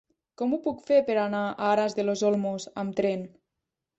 Com 0.41 0.53
ho 0.53 0.57
puc 0.63 0.79
fer 0.87 0.97
per 1.09 1.17
anar 1.23 1.41
a 1.49 1.69
Aras 1.75 1.95
de 1.99 2.07
los 2.09 2.25
Olmos 2.31 2.67
amb 2.85 2.99
tren? 3.03 3.25